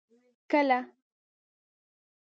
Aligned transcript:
کله. 0.51 0.79